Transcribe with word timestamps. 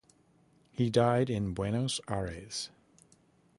He 0.71 0.89
died 0.89 1.29
in 1.29 1.53
Buenos 1.53 2.01
Aires. 2.09 2.71